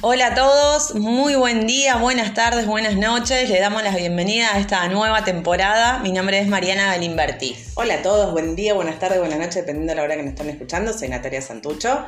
Hola 0.00 0.28
a 0.28 0.34
todos, 0.36 0.94
muy 0.94 1.34
buen 1.34 1.66
día, 1.66 1.96
buenas 1.96 2.32
tardes, 2.32 2.66
buenas 2.66 2.94
noches. 2.94 3.50
Le 3.50 3.58
damos 3.58 3.82
la 3.82 3.90
bienvenida 3.90 4.54
a 4.54 4.60
esta 4.60 4.86
nueva 4.86 5.24
temporada. 5.24 5.98
Mi 5.98 6.12
nombre 6.12 6.38
es 6.38 6.46
Mariana 6.46 6.86
Galimberti. 6.86 7.56
Hola 7.74 7.94
a 7.94 8.02
todos, 8.02 8.30
buen 8.30 8.54
día, 8.54 8.74
buenas 8.74 9.00
tardes, 9.00 9.18
buenas 9.18 9.40
noches, 9.40 9.56
dependiendo 9.56 9.90
de 9.90 9.96
la 9.96 10.04
hora 10.04 10.14
que 10.14 10.22
nos 10.22 10.34
están 10.34 10.48
escuchando. 10.50 10.92
Soy 10.92 11.08
Natalia 11.08 11.42
Santucho. 11.42 12.04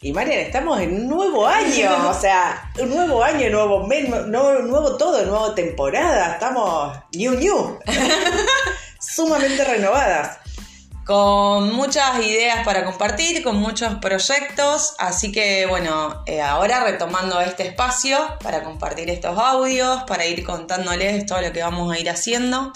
Y 0.00 0.14
Mariana, 0.14 0.40
estamos 0.40 0.80
en 0.80 0.94
un 0.94 1.08
nuevo 1.08 1.46
año, 1.46 1.90
o 2.08 2.14
sea, 2.14 2.72
un 2.80 2.88
nuevo 2.88 3.22
año, 3.22 3.50
nuevo 3.50 3.86
mes, 3.86 4.08
nuevo, 4.08 4.62
nuevo 4.62 4.96
todo, 4.96 5.22
nueva 5.26 5.54
temporada. 5.54 6.32
Estamos 6.32 6.96
new, 7.14 7.34
new. 7.34 7.78
Sumamente 8.98 9.62
renovadas 9.64 10.38
con 11.12 11.74
muchas 11.74 12.24
ideas 12.24 12.64
para 12.64 12.86
compartir, 12.86 13.42
con 13.42 13.56
muchos 13.56 13.96
proyectos, 13.96 14.94
así 14.98 15.30
que 15.30 15.66
bueno, 15.66 16.22
eh, 16.24 16.40
ahora 16.40 16.82
retomando 16.84 17.38
este 17.42 17.66
espacio 17.66 18.16
para 18.42 18.62
compartir 18.62 19.10
estos 19.10 19.38
audios, 19.38 20.04
para 20.04 20.24
ir 20.24 20.42
contándoles 20.42 21.26
todo 21.26 21.42
lo 21.42 21.52
que 21.52 21.62
vamos 21.62 21.92
a 21.92 21.98
ir 21.98 22.08
haciendo. 22.08 22.72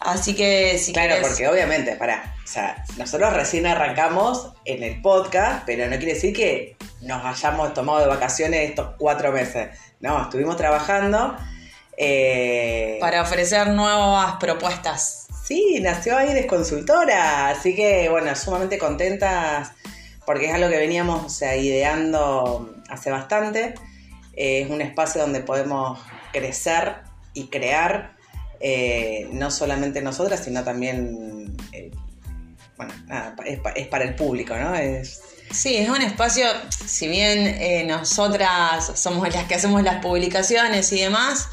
Así 0.00 0.34
que 0.34 0.76
si 0.76 0.92
Claro, 0.92 1.14
porque 1.22 1.46
obviamente, 1.46 1.94
para, 1.94 2.34
o 2.42 2.48
sea, 2.48 2.84
nosotros 2.96 3.32
recién 3.32 3.64
arrancamos 3.64 4.48
en 4.64 4.82
el 4.82 5.00
podcast, 5.00 5.62
pero 5.64 5.84
no 5.84 5.98
quiere 5.98 6.14
decir 6.14 6.34
que 6.34 6.76
nos 7.02 7.24
hayamos 7.24 7.74
tomado 7.74 8.00
de 8.00 8.08
vacaciones 8.08 8.70
estos 8.70 8.96
cuatro 8.98 9.30
meses. 9.30 9.68
No, 10.00 10.20
estuvimos 10.20 10.56
trabajando. 10.56 11.36
Eh, 11.96 12.98
para 13.00 13.22
ofrecer 13.22 13.68
nuevas 13.68 14.34
propuestas. 14.40 15.28
Sí, 15.48 15.78
nació 15.80 16.18
Aires 16.18 16.44
Consultora, 16.44 17.48
así 17.48 17.74
que 17.74 18.10
bueno, 18.10 18.36
sumamente 18.36 18.76
contentas 18.76 19.70
porque 20.26 20.44
es 20.44 20.52
algo 20.52 20.68
que 20.68 20.76
veníamos 20.76 21.40
ideando 21.40 22.76
hace 22.90 23.10
bastante. 23.10 23.74
Eh, 24.34 24.60
es 24.60 24.70
un 24.70 24.82
espacio 24.82 25.22
donde 25.22 25.40
podemos 25.40 26.00
crecer 26.34 26.96
y 27.32 27.46
crear, 27.46 28.14
eh, 28.60 29.26
no 29.32 29.50
solamente 29.50 30.02
nosotras, 30.02 30.44
sino 30.44 30.64
también, 30.64 31.56
eh, 31.72 31.92
bueno, 32.76 32.92
nada, 33.06 33.34
es, 33.46 33.86
para 33.88 34.04
el 34.04 34.16
público, 34.16 34.54
¿no? 34.54 34.74
Sí, 35.50 35.78
es 35.78 35.88
un 35.88 36.02
espacio, 36.02 36.44
si 36.84 37.08
bien 37.08 37.88
nosotras 37.88 38.92
somos 38.96 39.32
las 39.32 39.46
que 39.46 39.54
hacemos 39.54 39.82
las 39.82 40.02
publicaciones 40.02 40.92
y 40.92 41.00
demás, 41.00 41.48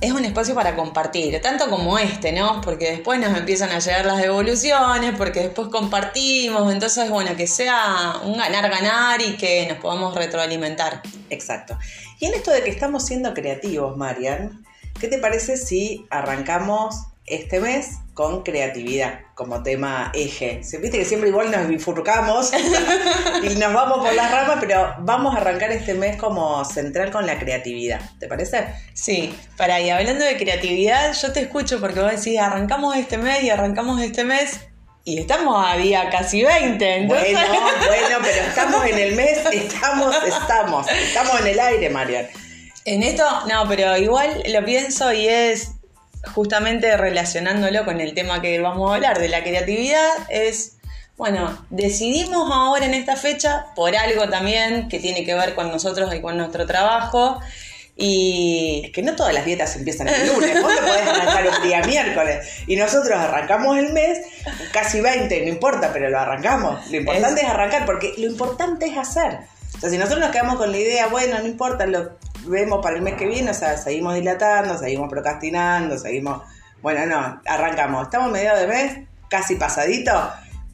es 0.00 0.12
un 0.12 0.24
espacio 0.24 0.54
para 0.54 0.76
compartir, 0.76 1.40
tanto 1.40 1.70
como 1.70 1.98
este, 1.98 2.32
¿no? 2.32 2.60
Porque 2.60 2.90
después 2.90 3.18
nos 3.18 3.36
empiezan 3.36 3.70
a 3.70 3.78
llegar 3.78 4.04
las 4.04 4.18
devoluciones, 4.18 5.14
porque 5.16 5.40
después 5.40 5.68
compartimos, 5.68 6.70
entonces, 6.72 7.08
bueno, 7.08 7.34
que 7.36 7.46
sea 7.46 8.16
un 8.24 8.36
ganar-ganar 8.36 9.22
y 9.22 9.36
que 9.36 9.66
nos 9.66 9.78
podamos 9.78 10.14
retroalimentar. 10.14 11.02
Exacto. 11.30 11.78
Y 12.20 12.26
en 12.26 12.34
esto 12.34 12.50
de 12.50 12.62
que 12.62 12.70
estamos 12.70 13.06
siendo 13.06 13.32
creativos, 13.32 13.96
Marian, 13.96 14.64
¿qué 15.00 15.08
te 15.08 15.18
parece 15.18 15.56
si 15.56 16.06
arrancamos 16.10 17.06
este 17.26 17.60
mes 17.60 17.98
con 18.14 18.42
creatividad 18.42 19.20
como 19.34 19.62
tema 19.62 20.10
eje. 20.14 20.62
Viste 20.80 20.98
que 20.98 21.04
siempre 21.04 21.28
igual 21.28 21.50
nos 21.50 21.68
bifurcamos 21.68 22.50
y 23.42 23.54
nos 23.56 23.74
vamos 23.74 23.98
por 23.98 24.14
las 24.14 24.30
ramas, 24.30 24.56
pero 24.60 24.94
vamos 25.00 25.34
a 25.34 25.38
arrancar 25.38 25.70
este 25.72 25.92
mes 25.92 26.16
como 26.16 26.64
central 26.64 27.10
con 27.10 27.26
la 27.26 27.38
creatividad. 27.38 28.00
¿Te 28.18 28.28
parece? 28.28 28.66
Sí, 28.94 29.34
para 29.56 29.80
y 29.80 29.90
hablando 29.90 30.24
de 30.24 30.36
creatividad, 30.36 31.12
yo 31.12 31.32
te 31.32 31.40
escucho 31.40 31.80
porque 31.80 32.00
vos 32.00 32.12
decís, 32.12 32.38
arrancamos 32.38 32.96
este 32.96 33.18
mes 33.18 33.42
y 33.42 33.50
arrancamos 33.50 34.00
este 34.00 34.24
mes. 34.24 34.60
Y 35.04 35.18
estamos 35.18 35.64
a 35.64 35.76
día 35.76 36.08
casi 36.10 36.42
20, 36.42 37.06
Bueno, 37.06 37.38
bueno, 37.86 38.18
pero 38.22 38.42
estamos 38.48 38.86
en 38.86 38.98
el 38.98 39.14
mes, 39.14 39.38
estamos, 39.52 40.16
estamos, 40.26 40.86
estamos 40.88 41.40
en 41.42 41.46
el 41.46 41.60
aire, 41.60 41.90
Marian. 41.90 42.26
En 42.86 43.02
esto, 43.02 43.24
no, 43.46 43.68
pero 43.68 43.96
igual 43.96 44.42
lo 44.48 44.64
pienso 44.64 45.12
y 45.12 45.28
es 45.28 45.75
justamente 46.34 46.96
relacionándolo 46.96 47.84
con 47.84 48.00
el 48.00 48.14
tema 48.14 48.40
que 48.40 48.60
vamos 48.60 48.90
a 48.90 48.94
hablar 48.94 49.18
de 49.18 49.28
la 49.28 49.42
creatividad, 49.42 50.08
es, 50.28 50.76
bueno, 51.16 51.66
decidimos 51.70 52.50
ahora 52.52 52.86
en 52.86 52.94
esta 52.94 53.16
fecha, 53.16 53.66
por 53.74 53.96
algo 53.96 54.28
también 54.28 54.88
que 54.88 54.98
tiene 54.98 55.24
que 55.24 55.34
ver 55.34 55.54
con 55.54 55.70
nosotros 55.70 56.14
y 56.14 56.20
con 56.20 56.36
nuestro 56.36 56.66
trabajo, 56.66 57.40
y 57.98 58.82
es 58.84 58.92
que 58.92 59.02
no 59.02 59.16
todas 59.16 59.32
las 59.32 59.46
dietas 59.46 59.74
empiezan 59.74 60.08
el 60.08 60.26
lunes, 60.26 60.60
vos 60.60 60.74
te 60.74 60.82
podés 60.82 61.08
arrancar 61.08 61.48
un 61.48 61.66
día 61.66 61.80
miércoles. 61.82 62.46
Y 62.66 62.76
nosotros 62.76 63.18
arrancamos 63.18 63.78
el 63.78 63.94
mes, 63.94 64.18
casi 64.70 65.00
20, 65.00 65.40
no 65.40 65.48
importa, 65.48 65.90
pero 65.94 66.10
lo 66.10 66.18
arrancamos. 66.18 66.90
Lo 66.90 66.98
importante 66.98 67.40
es, 67.40 67.48
arrancar, 67.48 67.86
porque 67.86 68.12
lo 68.18 68.26
importante 68.26 68.86
es 68.86 68.98
hacer. 68.98 69.38
O 69.76 69.80
sea, 69.80 69.88
si 69.88 69.96
nosotros 69.96 70.20
nos 70.20 70.30
quedamos 70.30 70.56
con 70.56 70.70
la 70.72 70.76
idea, 70.76 71.06
bueno, 71.06 71.38
no 71.38 71.46
importa, 71.46 71.86
lo, 71.86 72.18
vemos 72.46 72.80
para 72.82 72.96
el 72.96 73.02
mes 73.02 73.14
que 73.14 73.26
viene, 73.26 73.50
o 73.50 73.54
sea, 73.54 73.76
seguimos 73.76 74.14
dilatando, 74.14 74.78
seguimos 74.78 75.08
procrastinando, 75.08 75.98
seguimos... 75.98 76.42
Bueno, 76.82 77.06
no, 77.06 77.40
arrancamos. 77.46 78.04
Estamos 78.04 78.30
medio 78.30 78.54
de 78.54 78.66
mes, 78.66 78.98
casi 79.28 79.56
pasadito. 79.56 80.12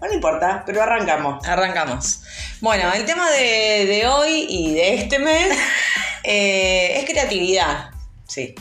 No 0.01 0.13
importa, 0.13 0.63
pero 0.67 0.83
arrancamos. 0.83 1.47
Arrancamos. 1.47 2.23
Bueno, 2.61 2.93
el 2.93 3.05
tema 3.05 3.31
de, 3.31 4.05
hoy 4.07 4.47
y 4.49 4.75
de 4.75 4.95
este 4.95 5.19
mes 5.19 5.57
eh, 6.25 6.99
es 6.99 7.11
creatividad. 7.11 7.91
Sí. 8.27 8.55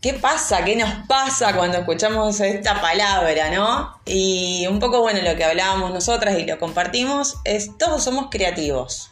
¿Qué 0.00 0.14
pasa? 0.14 0.64
¿Qué 0.64 0.76
nos 0.76 1.06
pasa 1.06 1.54
cuando 1.54 1.78
escuchamos 1.78 2.40
esta 2.40 2.80
palabra, 2.80 3.50
no? 3.50 4.00
Y 4.06 4.66
un 4.68 4.78
poco, 4.78 5.02
bueno, 5.02 5.20
lo 5.20 5.36
que 5.36 5.44
hablábamos 5.44 5.92
nosotras 5.92 6.38
y 6.38 6.46
lo 6.46 6.58
compartimos 6.58 7.36
es 7.44 7.76
todos 7.76 8.02
somos 8.02 8.28
creativos 8.30 9.09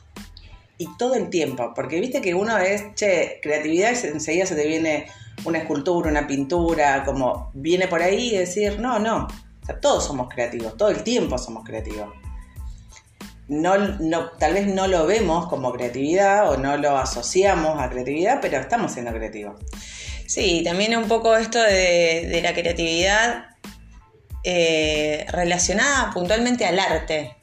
y 0.78 0.86
todo 0.96 1.14
el 1.16 1.28
tiempo, 1.28 1.72
porque 1.74 2.00
viste 2.00 2.20
que 2.20 2.34
uno 2.34 2.56
es, 2.56 2.94
che, 2.94 3.40
creatividad, 3.42 3.90
enseguida 4.04 4.46
se 4.46 4.54
te 4.54 4.66
viene 4.66 5.06
una 5.44 5.58
escultura, 5.58 6.08
una 6.08 6.26
pintura, 6.26 7.04
como 7.04 7.50
viene 7.52 7.88
por 7.88 8.00
ahí 8.00 8.34
y 8.34 8.38
decir, 8.38 8.78
no, 8.78 9.00
no, 9.00 9.26
o 9.26 9.66
sea, 9.66 9.80
todos 9.80 10.06
somos 10.06 10.28
creativos, 10.32 10.76
todo 10.76 10.90
el 10.90 11.02
tiempo 11.02 11.36
somos 11.36 11.64
creativos. 11.64 12.08
No, 13.48 13.76
no, 13.78 14.30
tal 14.32 14.54
vez 14.54 14.66
no 14.66 14.86
lo 14.86 15.06
vemos 15.06 15.48
como 15.48 15.72
creatividad 15.72 16.50
o 16.50 16.58
no 16.58 16.76
lo 16.76 16.96
asociamos 16.96 17.80
a 17.80 17.88
creatividad, 17.88 18.40
pero 18.40 18.58
estamos 18.58 18.92
siendo 18.92 19.10
creativos. 19.12 19.58
Sí, 20.26 20.62
también 20.62 20.94
un 20.96 21.08
poco 21.08 21.34
esto 21.34 21.58
de, 21.58 22.40
la 22.42 22.52
creatividad 22.52 23.46
eh, 24.44 25.26
relacionada 25.30 26.10
puntualmente 26.12 26.66
al 26.66 26.78
arte 26.78 27.37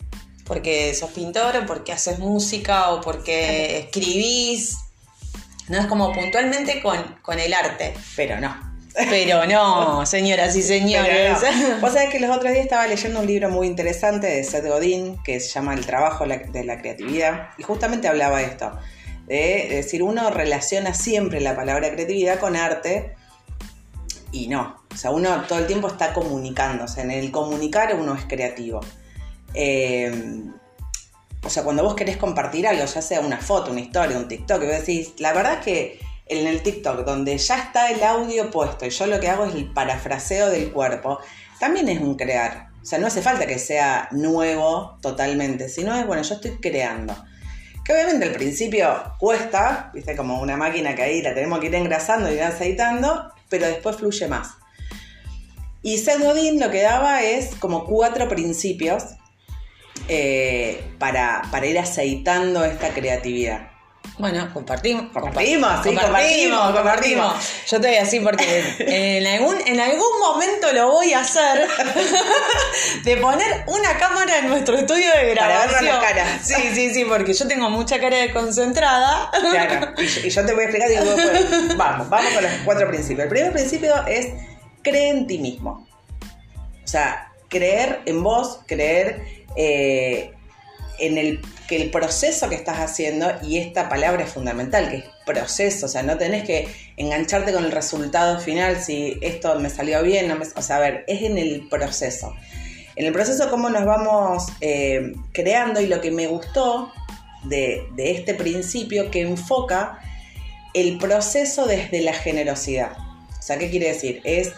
porque 0.45 0.93
sos 0.93 1.11
pintor 1.11 1.57
o 1.57 1.65
porque 1.65 1.91
haces 1.91 2.19
música 2.19 2.91
o 2.91 3.01
porque 3.01 3.79
escribís. 3.79 4.77
No 5.67 5.79
es 5.79 5.87
como 5.87 6.13
puntualmente 6.13 6.81
con, 6.81 7.39
el 7.39 7.53
arte. 7.53 7.93
Pero 8.15 8.39
no. 8.39 8.55
Pero 8.93 9.45
no, 9.45 10.05
señoras 10.05 10.55
y 10.55 10.61
señores. 10.61 11.39
Vos 11.81 11.93
sabés 11.93 12.09
que 12.09 12.19
los 12.19 12.29
otros 12.29 12.51
días 12.53 12.63
estaba 12.63 12.85
leyendo 12.87 13.19
un 13.19 13.27
libro 13.27 13.49
muy 13.49 13.67
interesante 13.67 14.27
de 14.27 14.43
Seth 14.43 14.67
Godin 14.67 15.21
que 15.23 15.39
se 15.39 15.49
llama 15.49 15.73
El 15.73 15.85
trabajo 15.85 16.25
de 16.25 16.63
la 16.63 16.79
creatividad 16.79 17.49
y 17.57 17.63
justamente 17.63 18.07
hablaba 18.07 18.39
de 18.39 18.45
esto. 18.45 18.71
De 19.25 19.67
decir, 19.71 20.03
uno 20.03 20.29
relaciona 20.29 20.93
siempre 20.93 21.41
la 21.41 21.55
palabra 21.55 21.91
creatividad 21.91 22.39
con 22.39 22.55
arte 22.55 23.15
y 24.31 24.47
no. 24.47 24.83
O 24.93 24.97
sea, 24.97 25.09
uno 25.09 25.43
todo 25.47 25.57
el 25.57 25.65
tiempo 25.65 25.87
está 25.87 26.13
comunicándose. 26.13 27.01
En 27.01 27.09
el 27.09 27.31
comunicar 27.31 27.95
uno 27.95 28.13
es 28.13 28.25
creativo. 28.25 28.81
Eh, 29.55 30.43
o 31.43 31.49
sea, 31.49 31.63
cuando 31.63 31.83
vos 31.83 31.95
querés 31.95 32.17
compartir 32.17 32.67
algo, 32.67 32.85
ya 32.85 33.01
sea 33.01 33.19
una 33.19 33.37
foto, 33.37 33.71
una 33.71 33.81
historia, 33.81 34.17
un 34.17 34.27
TikTok, 34.27 34.63
y 34.63 34.65
vos 34.65 34.79
decís, 34.79 35.13
la 35.19 35.31
verdad 35.31 35.59
es 35.59 35.65
que 35.65 35.99
en 36.25 36.47
el 36.47 36.63
TikTok, 36.63 37.05
donde 37.05 37.37
ya 37.37 37.59
está 37.59 37.91
el 37.91 38.03
audio 38.03 38.49
puesto 38.49 38.85
y 38.85 38.89
yo 38.89 39.05
lo 39.05 39.19
que 39.19 39.29
hago 39.29 39.45
es 39.45 39.53
el 39.53 39.71
parafraseo 39.71 40.49
del 40.49 40.71
cuerpo, 40.71 41.19
también 41.59 41.87
es 41.89 42.01
un 42.01 42.15
crear. 42.15 42.69
O 42.81 42.85
sea, 42.85 42.99
no 42.99 43.07
hace 43.07 43.21
falta 43.21 43.45
que 43.45 43.59
sea 43.59 44.09
nuevo 44.11 44.97
totalmente, 45.01 45.69
sino 45.69 45.95
es, 45.95 46.05
bueno, 46.05 46.23
yo 46.23 46.35
estoy 46.35 46.57
creando. 46.57 47.15
Que 47.83 47.93
obviamente 47.93 48.25
al 48.25 48.31
principio 48.31 49.03
cuesta, 49.19 49.91
viste, 49.93 50.15
como 50.15 50.41
una 50.41 50.57
máquina 50.57 50.95
que 50.95 51.03
ahí 51.03 51.21
la 51.21 51.35
tenemos 51.35 51.59
que 51.59 51.67
ir 51.67 51.75
engrasando 51.75 52.33
y 52.33 52.39
aceitando, 52.39 53.31
pero 53.49 53.67
después 53.67 53.95
fluye 53.95 54.27
más. 54.27 54.49
Y 55.83 55.99
Seth 55.99 56.19
Godin 56.19 56.59
lo 56.59 56.71
que 56.71 56.81
daba 56.81 57.21
es 57.21 57.55
como 57.55 57.85
cuatro 57.85 58.27
principios 58.27 59.03
eh, 60.07 60.83
para, 60.99 61.41
para 61.51 61.65
ir 61.65 61.79
aceitando 61.79 62.63
esta 62.63 62.89
creatividad. 62.89 63.75
Bueno, 64.17 64.49
compartimos. 64.53 65.11
Compartimos, 65.11 65.83
sí, 65.83 65.89
compartimos, 65.89 66.71
compartimos, 66.71 67.33
Yo 67.67 67.81
te 67.81 67.87
voy 67.87 67.97
así 67.97 68.19
porque 68.21 68.63
en 68.79 69.27
algún, 69.27 69.55
en 69.65 69.79
algún 69.79 70.19
momento 70.19 70.71
lo 70.71 70.91
voy 70.91 71.13
a 71.13 71.19
hacer 71.19 71.67
de 73.03 73.17
poner 73.17 73.65
una 73.67 73.97
cámara 73.97 74.39
en 74.39 74.47
nuestro 74.47 74.77
estudio 74.77 75.11
de 75.11 75.31
grabación. 75.31 75.69
Para 75.69 75.81
ver 75.81 75.93
la 75.93 75.99
cara. 75.99 76.39
Sí, 76.41 76.55
sí, 76.73 76.93
sí, 76.93 77.05
porque 77.05 77.33
yo 77.33 77.47
tengo 77.47 77.69
mucha 77.69 77.99
cara 77.99 78.17
de 78.17 78.31
concentrada. 78.31 79.31
Claro, 79.51 79.93
y 79.97 80.29
yo, 80.29 80.45
te 80.45 80.53
voy 80.53 80.63
a 80.63 80.67
explicar 80.67 80.91
y 80.91 81.75
vamos, 81.75 82.09
vamos 82.09 82.33
con 82.33 82.43
los 82.43 82.51
cuatro 82.63 82.87
principios. 82.87 83.23
El 83.23 83.29
primer 83.29 83.51
principio 83.51 84.05
es 84.07 84.27
cree 84.81 85.09
en 85.09 85.27
ti 85.27 85.39
mismo. 85.39 85.87
O 86.83 86.87
sea, 86.87 87.33
creer 87.55 88.01
en 88.05 88.21
vos, 88.21 88.59
creer 88.65 89.21
eh, 89.55 90.31
en 90.99 91.17
el 91.17 91.41
que 91.69 91.77
el 91.77 91.89
proceso 91.89 92.49
que 92.49 92.55
estás 92.55 92.79
haciendo, 92.79 93.31
y 93.41 93.57
esta 93.57 93.87
palabra 93.87 94.25
es 94.25 94.29
fundamental, 94.29 94.89
que 94.89 94.97
es 94.97 95.05
proceso, 95.25 95.85
o 95.85 95.89
sea, 95.89 96.03
no 96.03 96.17
tenés 96.17 96.43
que 96.43 96.67
engancharte 96.97 97.53
con 97.53 97.63
el 97.63 97.71
resultado 97.71 98.39
final, 98.41 98.77
si 98.83 99.17
esto 99.21 99.57
me 99.57 99.69
salió 99.69 100.03
bien, 100.03 100.27
no 100.27 100.35
me, 100.35 100.45
o 100.45 100.61
sea, 100.61 100.75
a 100.75 100.79
ver, 100.79 101.05
es 101.07 101.21
en 101.23 101.37
el 101.37 101.67
proceso. 101.69 102.35
En 102.97 103.05
el 103.05 103.13
proceso 103.13 103.49
cómo 103.49 103.69
nos 103.69 103.85
vamos 103.85 104.47
eh, 104.61 105.13
creando 105.31 105.79
y 105.79 105.87
lo 105.87 106.01
que 106.01 106.11
me 106.11 106.27
gustó 106.27 106.91
de, 107.43 107.87
de 107.95 108.11
este 108.11 108.33
principio 108.33 109.09
que 109.11 109.21
enfoca 109.21 109.99
el 110.73 110.97
proceso 110.97 111.65
desde 111.65 112.01
la 112.01 112.13
generosidad. 112.13 112.91
O 113.39 113.41
sea, 113.41 113.57
¿qué 113.57 113.69
quiere 113.69 113.87
decir? 113.87 114.21
Es, 114.23 114.51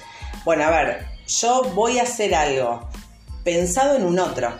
bueno, 0.45 0.63
a 0.63 0.71
ver, 0.71 1.16
yo 1.27 1.63
voy 1.75 1.99
a 1.99 2.03
hacer 2.03 2.33
algo 2.33 2.89
pensado 3.43 3.95
en 3.95 4.05
un 4.05 4.19
otro, 4.19 4.57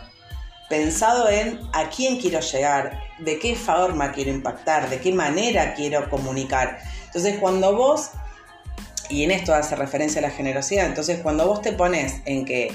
pensado 0.69 1.30
en 1.30 1.60
a 1.74 1.90
quién 1.90 2.19
quiero 2.19 2.40
llegar, 2.40 3.00
de 3.19 3.40
qué 3.40 3.56
forma 3.56 4.12
quiero 4.12 4.31
impactar, 4.31 4.90
de 4.90 5.00
qué 5.00 5.12
manera 5.14 5.74
quiero 5.74 6.10
comunicar. 6.10 6.80
Entonces, 7.06 7.40
cuando 7.40 7.75
vos, 7.75 8.12
y 9.10 9.24
en 9.24 9.31
esto 9.31 9.54
hace 9.54 9.75
referencia 9.75 10.19
a 10.19 10.24
la 10.24 10.30
generosidad, 10.30 10.86
entonces 10.86 11.22
cuando 11.22 11.48
vos 11.48 11.62
te 11.62 11.72
pones 11.72 12.22
en 12.25 12.46
que 12.46 12.72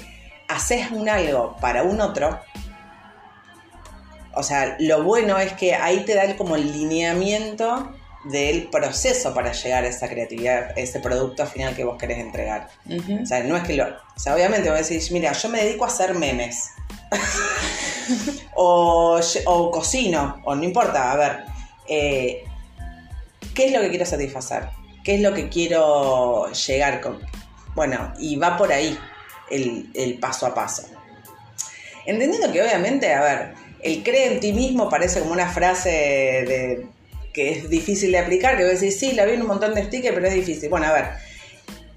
haces 0.49 0.91
un 0.91 1.09
algo 1.09 1.57
para 1.61 1.83
un 1.83 2.01
otro, 2.01 2.41
o 4.35 4.43
sea, 4.43 4.77
lo 4.81 5.03
bueno 5.03 5.39
es 5.39 5.53
que 5.53 5.75
ahí 5.75 6.05
te 6.05 6.15
da 6.15 6.35
como 6.37 6.57
el 6.57 6.73
lineamiento 6.73 7.95
del 8.25 8.69
proceso 8.69 9.35
para 9.35 9.53
llegar 9.53 9.85
a 9.85 9.89
esa 9.89 10.09
creatividad, 10.09 10.79
ese 10.79 11.01
producto 11.01 11.47
final 11.47 11.75
que 11.75 11.85
vos 11.85 11.99
querés 11.99 12.19
entregar. 12.19 12.69
O 13.23 13.27
sea, 13.27 13.43
no 13.43 13.57
es 13.57 13.65
que 13.65 13.75
lo. 13.75 13.87
O 13.87 14.19
sea, 14.19 14.35
obviamente 14.35 14.71
vos 14.71 14.89
decís, 14.89 15.11
mira, 15.11 15.33
yo 15.33 15.49
me 15.49 15.65
dedico 15.65 15.85
a 15.85 15.89
hacer 15.89 16.15
memes. 16.15 16.71
o, 18.55 19.21
cocino, 19.73 20.41
o 20.45 20.55
no 20.55 20.65
importa, 20.65 21.13
a 21.13 21.17
ver. 21.17 21.45
Eh, 21.89 22.45
¿Qué 23.55 23.67
es 23.67 23.73
lo 23.73 23.81
que 23.81 23.91
quiero 23.91 24.07
satisfacer? 24.07 24.69
¿Qué 25.05 25.17
es 25.17 25.21
lo 25.21 25.35
que 25.35 25.49
quiero 25.49 26.51
llegar 26.53 27.01
con? 27.01 27.21
Bueno, 27.75 28.13
y 28.19 28.37
va 28.37 28.57
por 28.57 28.73
ahí 28.73 28.97
el, 29.51 29.91
el 29.95 30.19
paso 30.19 30.47
a 30.47 30.55
paso. 30.55 30.85
Entendiendo 32.07 32.51
que 32.53 32.63
obviamente, 32.63 33.13
a 33.13 33.21
ver, 33.21 33.55
el 33.83 34.03
cree 34.03 34.33
en 34.33 34.41
ti 34.41 34.53
mismo 34.53 34.89
parece 34.89 35.21
como 35.21 35.33
una 35.33 35.51
frase 35.51 35.91
de 35.91 36.87
que 37.33 37.51
es 37.53 37.71
difícil 37.71 38.13
de 38.13 38.19
aplicar, 38.19 38.57
que 38.57 38.65
vos 38.65 38.81
decís, 38.81 38.99
sí, 38.99 39.13
la 39.13 39.25
vi 39.25 39.33
en 39.33 39.43
un 39.43 39.49
montón 39.49 39.75
de 39.75 39.85
stickers, 39.85 40.15
pero 40.15 40.27
es 40.27 40.35
difícil. 40.35 40.69
Bueno, 40.69 40.87
a 40.87 40.93
ver, 40.93 41.05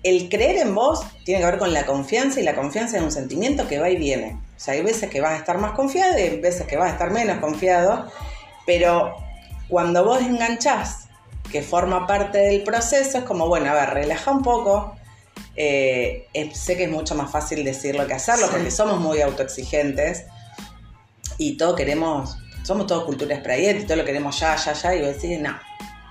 el 0.04 0.30
creer 0.30 0.58
en 0.58 0.76
vos 0.76 1.04
tiene 1.24 1.42
que 1.42 1.48
ver 1.48 1.58
con 1.58 1.74
la 1.74 1.86
confianza 1.86 2.40
y 2.40 2.44
la 2.44 2.56
confianza 2.56 2.98
es 2.98 3.04
un 3.04 3.12
sentimiento 3.12 3.68
que 3.68 3.80
va 3.80 3.90
y 3.90 3.98
viene. 3.98 4.38
O 4.56 4.60
sea, 4.60 4.76
hay 4.76 4.82
veces 4.82 5.10
que 5.10 5.20
vas 5.20 5.34
a 5.34 5.38
estar 5.38 5.58
más 5.58 5.72
confiado 5.72 6.18
y 6.18 6.22
hay 6.22 6.40
veces 6.40 6.68
que 6.68 6.78
vas 6.78 6.90
a 6.90 6.94
estar 6.94 7.12
menos 7.12 7.40
confiado, 7.40 8.10
pero 8.66 9.16
cuando 9.68 10.06
vos 10.06 10.22
enganchás, 10.22 11.06
que 11.52 11.62
forma 11.62 12.08
parte 12.08 12.38
del 12.38 12.64
proceso, 12.64 13.18
es 13.18 13.24
como, 13.24 13.48
bueno, 13.48 13.72
a 13.72 13.74
ver, 13.74 13.90
relaja 13.90 14.32
un 14.32 14.42
poco. 14.42 14.96
Eh, 15.56 16.28
sé 16.54 16.76
que 16.76 16.84
es 16.84 16.92
mucho 16.92 17.16
más 17.16 17.32
fácil 17.32 17.64
decirlo 17.64 18.06
que 18.08 18.14
hacerlo 18.14 18.48
porque 18.52 18.72
somos 18.72 19.00
muy 19.00 19.22
autoexigentes 19.22 20.26
y 21.38 21.56
todo 21.56 21.76
queremos 21.76 22.38
somos 22.66 22.88
todos 22.88 23.04
cultura 23.04 23.38
sprayet 23.38 23.82
y 23.82 23.84
todo 23.86 23.98
lo 23.98 24.06
queremos 24.06 24.40
ya, 24.40 24.56
ya, 24.56 24.74
ya, 24.74 24.96
y 24.96 25.02
vos 25.02 25.22
decís, 25.22 25.40
no, 25.40 25.56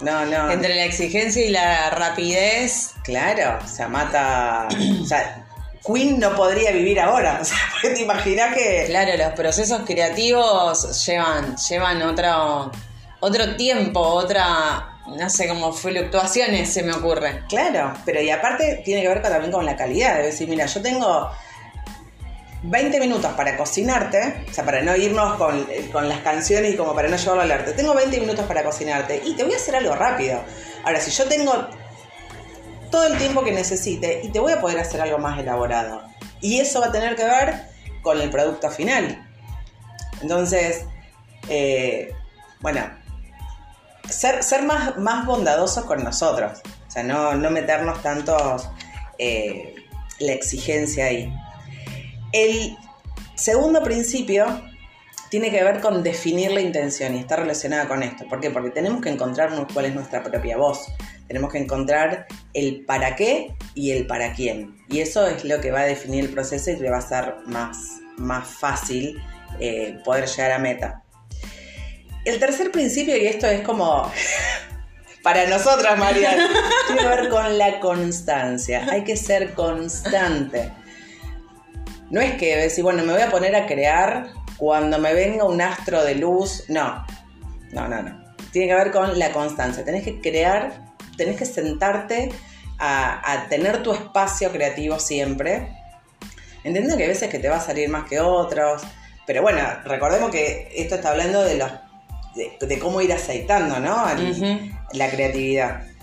no, 0.01 0.25
no. 0.25 0.51
Entre 0.51 0.75
la 0.75 0.85
exigencia 0.85 1.45
y 1.45 1.49
la 1.51 1.91
rapidez. 1.91 2.93
Claro, 3.03 3.59
o 3.62 3.69
sea, 3.69 3.89
mata. 3.89 4.69
o 5.03 5.05
sea, 5.05 5.45
Queen 5.85 6.21
no 6.21 6.35
podría 6.37 6.71
vivir 6.71 7.01
ahora. 7.01 7.39
O 7.41 7.45
sea, 7.45 7.59
te 7.83 8.03
imaginas 8.03 8.55
que. 8.55 8.85
Claro, 8.87 9.17
los 9.17 9.33
procesos 9.33 9.83
creativos 9.85 11.05
llevan, 11.05 11.56
llevan 11.56 12.03
otro, 12.03 12.71
otro 13.21 13.56
tiempo, 13.56 14.01
otra. 14.01 14.91
No 15.06 15.29
sé, 15.29 15.49
como 15.49 15.73
fluctuaciones 15.73 16.73
se 16.73 16.83
me 16.83 16.93
ocurre. 16.93 17.43
Claro, 17.49 17.93
pero 18.06 18.23
y 18.23 18.31
aparte 18.31 18.81
tiene 18.85 19.03
que 19.03 19.09
ver 19.09 19.21
también 19.21 19.53
con 19.53 19.67
la 19.67 19.77
calidad. 19.77 20.21
Es 20.21 20.33
decir, 20.33 20.49
mira, 20.49 20.67
yo 20.67 20.81
tengo 20.81 21.31
20 22.67 22.99
minutos 22.99 23.31
para 23.35 23.57
cocinarte, 23.59 24.47
o 24.49 24.53
sea, 24.53 24.65
para 24.65 24.81
no 24.83 24.97
irnos 24.97 25.37
con, 25.37 26.09
las 26.09 26.21
canciones 26.21 26.73
y 26.73 26.77
como 26.77 26.95
para 26.95 27.09
no 27.09 27.17
llevarlo 27.17 27.43
al 27.43 27.53
arte. 27.53 27.73
Tengo 27.73 27.95
20 27.95 28.21
minutos 28.21 28.47
para 28.47 28.65
cocinarte 28.65 29.21
y 29.25 29.35
te 29.35 29.45
voy 29.45 29.53
a 29.53 29.57
hacer 29.57 29.77
algo 29.77 29.95
rápido. 29.95 30.41
Ahora, 30.83 30.99
si 31.01 31.11
yo 31.11 31.27
tengo 31.27 31.53
todo 32.91 33.07
el 33.07 33.19
tiempo 33.19 33.45
que 33.45 33.53
necesite 33.53 34.23
y 34.23 34.31
te 34.31 34.41
voy 34.41 34.53
a 34.53 34.61
poder 34.61 34.79
hacer 34.79 35.01
algo 35.03 35.19
más 35.19 35.39
elaborado. 35.39 36.03
Y 36.41 36.61
eso 36.61 36.81
va 36.81 36.87
a 36.87 36.93
tener 36.93 37.17
que 37.17 37.25
ver 37.25 37.69
con 38.03 38.21
el 38.21 38.31
producto 38.31 38.71
final. 38.71 39.29
Entonces, 40.23 40.87
eh, 41.49 42.15
bueno, 42.61 42.81
ser, 44.09 44.43
ser 44.43 44.63
más, 44.63 44.97
más 44.97 45.27
bondadosos 45.27 45.85
con 45.85 46.03
nosotros. 46.03 46.61
O 46.89 46.91
sea, 46.91 47.03
no, 47.03 47.35
no 47.35 47.51
meternos 47.51 48.01
tanto 48.03 48.57
eh, 49.19 49.75
la 50.19 50.33
exigencia 50.33 51.07
ahí. 51.07 51.31
El 52.35 52.77
segundo 53.37 53.81
principio 53.85 54.45
tiene 55.31 55.53
que 55.53 55.63
ver 55.63 55.81
con 55.81 56.03
definir 56.03 56.51
la 56.51 56.61
intención 56.61 57.15
y 57.15 57.21
está 57.21 57.37
relacionada 57.37 57.87
con 57.87 58.03
esto. 58.03 58.25
¿Por 58.29 58.41
qué? 58.41 58.51
Porque 58.51 58.71
tenemos 58.71 59.01
que 59.01 59.09
encontrarnos 59.09 59.73
cuál 59.73 59.85
es 59.85 59.95
nuestra 59.95 60.25
propia 60.25 60.57
voz. 60.57 60.89
Tenemos 61.29 61.53
que 61.53 61.59
encontrar 61.59 62.27
el 62.53 62.85
para 62.87 63.15
qué 63.15 63.55
y 63.77 63.93
el 63.93 64.09
para 64.09 64.33
quién. 64.33 64.75
Y 64.89 64.99
eso 64.99 65.29
es 65.29 65.45
lo 65.45 65.61
que 65.61 65.71
va 65.71 65.83
a 65.83 65.85
definir 65.85 66.25
el 66.25 66.31
proceso 66.33 66.73
y 66.73 66.77
le 66.77 66.91
va 66.91 66.99
a 66.99 67.03
ser 67.03 67.37
más, 67.47 68.01
más 68.17 68.49
fácil 68.49 69.17
eh, 69.61 69.97
poder 70.05 70.27
llegar 70.27 70.51
a 70.51 70.59
meta. 70.59 71.05
El 72.25 72.41
tercer 72.41 72.73
principio, 72.73 73.17
y 73.17 73.29
esto 73.29 73.47
es 73.47 73.61
como 73.61 74.11
para 75.23 75.47
nosotras, 75.47 75.97
María, 75.97 76.33
tiene 76.89 77.01
que 77.01 77.09
ver 77.09 77.29
con 77.29 77.59
la 77.59 77.79
constancia. 77.79 78.89
Hay 78.91 79.05
que 79.05 79.17
ser 79.17 79.55
constante. 79.55 80.73
No 82.11 82.21
es 82.21 82.35
que 82.35 82.56
decir, 82.56 82.85
bueno, 82.85 83.03
me 83.05 83.12
voy 83.12 83.23
a 83.23 83.31
poner 83.31 83.56
a 83.56 83.67
crear 83.67 84.29
cuando 84.56 84.99
me 84.99 85.15
venga 85.15 85.45
un 85.45 85.61
astro 85.61 86.05
de 86.05 86.15
luz. 86.15 86.65
No, 86.69 87.05
no, 87.73 87.89
no, 87.89 88.03
no. 88.03 88.25
Tiene 88.53 88.69
que 88.69 88.75
ver 88.75 88.93
con 88.93 89.19
la 89.19 89.33
constancia. 89.33 89.85
Tenés 89.85 90.05
que 90.05 90.21
crear, 90.21 90.95
tenés 91.17 91.37
que 91.37 91.45
sentarte 91.45 92.31
a, 92.79 93.47
tener 93.49 93.83
tu 93.83 93.93
espacio 93.93 94.51
creativo 94.53 94.99
siempre. 94.99 95.69
Entiendo 96.62 96.97
que 96.97 97.03
hay 97.05 97.09
veces 97.09 97.31
que 97.31 97.39
te 97.39 97.49
va 97.49 97.56
a 97.56 97.61
salir 97.61 97.89
más 97.89 98.08
que 98.08 98.20
otros. 98.20 98.82
Pero 99.27 99.43
bueno, 99.43 99.61
recordemos 99.84 100.31
que 100.31 100.70
esto 100.77 100.96
está 100.96 101.11
hablando 101.11 101.43
de 101.43 101.56
los 101.56 101.70
de, 102.34 102.79
cómo 102.79 103.01
ir 103.01 103.13
aceitando, 103.13 103.81
¿no? 103.81 104.05
La 104.93 105.11
creatividad. 105.11 105.94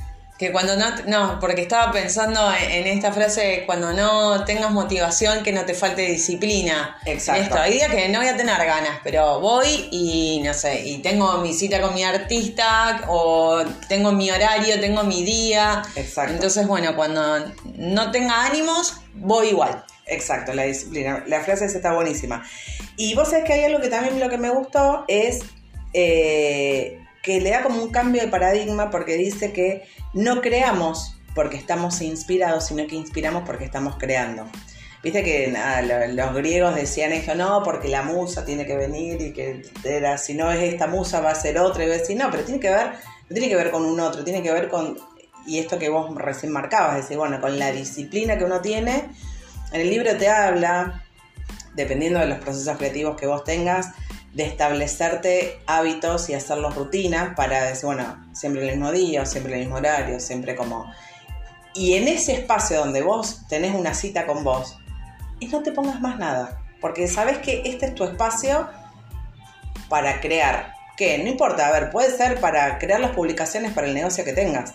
Que 0.41 0.51
cuando 0.51 0.75
no, 0.75 0.88
no, 1.05 1.39
porque 1.39 1.62
estaba 1.62 1.91
pensando 1.91 2.51
en 2.51 2.88
esta 2.88 3.12
frase, 3.12 3.62
cuando 3.67 3.93
no 3.93 4.43
tengas 4.43 4.71
motivación, 4.71 5.43
que 5.43 5.51
no 5.51 5.65
te 5.65 5.75
falte 5.75 6.01
disciplina. 6.01 6.98
Exacto. 7.05 7.43
Esto, 7.43 7.57
hay 7.60 7.74
días 7.74 7.91
que 7.91 8.10
no 8.10 8.17
voy 8.17 8.27
a 8.27 8.36
tener 8.36 8.57
ganas, 8.57 9.01
pero 9.03 9.39
voy 9.39 9.88
y 9.91 10.41
no 10.43 10.55
sé, 10.55 10.81
y 10.83 10.98
tengo 11.03 11.38
mi 11.38 11.53
cita 11.53 11.79
con 11.79 11.93
mi 11.93 12.03
artista, 12.03 13.01
o 13.07 13.62
tengo 13.88 14.13
mi 14.13 14.31
horario, 14.31 14.79
tengo 14.79 15.03
mi 15.03 15.24
día. 15.24 15.83
Exacto. 15.95 16.33
Entonces, 16.33 16.65
bueno, 16.65 16.95
cuando 16.95 17.21
no 17.75 18.10
tenga 18.10 18.43
ánimos, 18.43 18.95
voy 19.13 19.50
igual. 19.50 19.83
Exacto, 20.07 20.55
la 20.55 20.63
disciplina. 20.63 21.24
La 21.27 21.41
frase 21.41 21.65
esa 21.65 21.77
está 21.77 21.93
buenísima. 21.93 22.43
Y 22.98 23.13
vos 23.13 23.29
sabés 23.29 23.45
que 23.45 23.53
hay 23.53 23.65
algo 23.65 23.79
que 23.79 23.89
también 23.89 24.19
lo 24.19 24.27
que 24.27 24.39
me 24.39 24.50
gustó 24.50 25.05
es 25.07 25.41
eh, 25.93 27.00
que 27.22 27.40
le 27.40 27.51
da 27.51 27.63
como 27.63 27.82
un 27.82 27.92
cambio 27.92 28.22
de 28.22 28.28
paradigma 28.28 28.90
porque 28.90 29.16
dice 29.16 29.54
que 29.54 29.84
no 30.13 30.42
creamos 30.42 31.18
porque 31.36 31.58
estamos 31.58 32.01
inspirados, 32.01 32.68
sino 32.68 32.86
que 32.88 32.96
inspiramos 32.96 33.44
porque 33.46 33.66
estamos 33.66 33.96
creando. 33.98 34.50
Viste 35.04 35.24
que 35.24 35.51
los 36.13 36.34
griegos 36.36 36.75
decían 36.75 37.12
eso, 37.12 37.34
no, 37.34 37.63
porque 37.63 37.88
la 37.88 38.04
musa 38.04 38.46
tiene 38.46 38.68
que 38.68 38.75
venir 38.75 39.20
y 39.20 39.34
que 39.34 39.63
era, 39.84 40.18
si 40.18 40.36
no 40.36 40.51
es 40.51 40.62
esta 40.62 40.86
musa 40.86 41.22
va 41.22 41.32
a 41.32 41.36
ser 41.36 41.58
otra, 41.58 41.84
y 41.84 41.88
voy 41.88 41.96
a 41.96 42.00
decir, 42.00 42.18
no, 42.18 42.30
pero 42.30 42.44
tiene 42.44 42.60
que 42.60 42.70
ver, 42.70 42.92
no 43.28 43.34
tiene 43.34 43.50
que 43.50 43.56
ver 43.56 43.72
con 43.72 43.84
un 43.84 44.00
otro, 44.00 44.24
tiene 44.24 44.44
que 44.44 44.51
ver 44.51 44.68
con, 44.68 45.00
y 45.48 45.58
esto 45.58 45.80
que 45.80 45.90
vos 45.90 46.13
recién 46.16 46.51
marcabas, 46.51 46.98
decir, 46.98 47.18
bueno, 47.18 47.42
con 47.42 47.58
la 47.58 47.72
disciplina 47.72 48.38
que 48.38 48.44
uno 48.44 48.62
tiene. 48.62 49.10
En 49.74 49.82
el 49.82 49.90
libro 49.90 50.16
te 50.18 50.30
habla, 50.30 51.04
dependiendo 51.74 52.20
de 52.20 52.28
los 52.28 52.38
procesos 52.38 52.78
creativos 52.78 53.18
que 53.18 53.25
vos 53.25 53.44
tengas, 53.44 53.88
de 54.33 54.43
establecerte 54.43 55.59
hábitos 55.67 56.29
y 56.29 56.33
hacerlos 56.33 56.75
rutinas 56.75 57.35
para 57.35 57.63
decir, 57.63 57.85
bueno, 57.85 58.25
siempre 58.33 58.63
el 58.63 58.77
mismo 58.77 58.91
día, 58.91 59.25
siempre 59.25 59.53
el 59.53 59.59
mismo 59.61 59.75
horario, 59.75 60.19
siempre 60.19 60.55
como... 60.55 60.91
Y 61.73 61.93
en 61.93 62.07
ese 62.07 62.33
espacio 62.33 62.79
donde 62.79 63.01
vos 63.01 63.47
tenés 63.47 63.73
una 63.75 63.93
cita 63.93 64.25
con 64.25 64.43
vos, 64.43 64.77
y 65.39 65.47
no 65.47 65.63
te 65.63 65.71
pongas 65.71 66.00
más 66.00 66.17
nada, 66.17 66.61
porque 66.79 67.07
sabes 67.07 67.39
que 67.39 67.63
este 67.65 67.88
es 67.88 67.95
tu 67.95 68.03
espacio 68.03 68.69
para 69.89 70.21
crear. 70.21 70.73
¿Qué? 70.95 71.17
No 71.17 71.29
importa, 71.29 71.67
a 71.67 71.71
ver, 71.71 71.89
puede 71.89 72.15
ser 72.15 72.39
para 72.39 72.77
crear 72.77 73.00
las 73.00 73.11
publicaciones 73.11 73.73
para 73.73 73.88
el 73.88 73.93
negocio 73.93 74.23
que 74.23 74.33
tengas, 74.33 74.73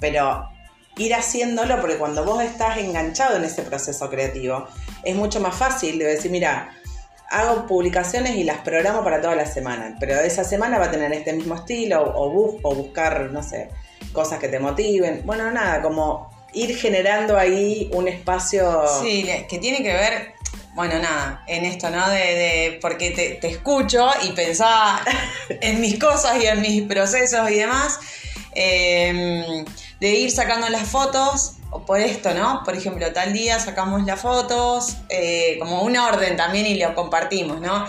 pero 0.00 0.48
ir 0.96 1.14
haciéndolo 1.14 1.80
porque 1.80 1.96
cuando 1.96 2.24
vos 2.24 2.42
estás 2.42 2.78
enganchado 2.78 3.36
en 3.36 3.44
ese 3.44 3.62
proceso 3.62 4.10
creativo, 4.10 4.66
es 5.04 5.14
mucho 5.14 5.40
más 5.40 5.54
fácil 5.54 5.98
de 5.98 6.06
decir, 6.06 6.30
mira, 6.30 6.70
hago 7.30 7.66
publicaciones 7.66 8.36
y 8.36 8.44
las 8.44 8.58
programo 8.58 9.02
para 9.02 9.20
toda 9.20 9.34
la 9.34 9.46
semana, 9.46 9.96
pero 9.98 10.18
esa 10.20 10.44
semana 10.44 10.78
va 10.78 10.86
a 10.86 10.90
tener 10.90 11.12
este 11.12 11.32
mismo 11.32 11.54
estilo 11.54 12.02
o, 12.02 12.58
o 12.62 12.74
buscar, 12.74 13.30
no 13.30 13.42
sé, 13.42 13.70
cosas 14.12 14.38
que 14.38 14.48
te 14.48 14.58
motiven. 14.58 15.22
Bueno, 15.24 15.50
nada, 15.50 15.80
como 15.80 16.30
ir 16.52 16.76
generando 16.76 17.38
ahí 17.38 17.88
un 17.92 18.08
espacio... 18.08 18.84
Sí, 19.00 19.28
que 19.48 19.58
tiene 19.58 19.82
que 19.82 19.92
ver, 19.92 20.34
bueno, 20.74 20.98
nada, 20.98 21.44
en 21.46 21.64
esto, 21.64 21.90
¿no? 21.90 22.08
De, 22.08 22.78
porque 22.80 23.10
te, 23.10 23.46
escucho 23.48 24.08
y 24.22 24.32
pensaba 24.32 25.00
en 25.48 25.80
mis 25.80 25.98
cosas 25.98 26.42
y 26.42 26.46
en 26.46 26.60
mis 26.60 26.82
procesos 26.82 27.50
y 27.50 27.56
demás, 27.56 27.98
em, 28.54 29.64
de 30.00 30.10
ir 30.10 30.30
sacando 30.30 30.68
las 30.68 30.88
fotos, 30.88 31.56
o 31.70 31.84
por 31.84 32.00
esto, 32.00 32.34
¿no? 32.34 32.62
Por 32.64 32.74
ejemplo, 32.74 33.12
tal 33.12 33.32
día 33.32 33.60
sacamos 33.60 34.04
las 34.04 34.20
fotos, 34.20 34.96
eh, 35.08 35.58
como 35.60 35.82
un 35.82 35.96
orden 35.96 36.36
también 36.36 36.66
y 36.66 36.74
lo 36.74 36.94
compartimos, 36.94 37.60
¿no? 37.60 37.86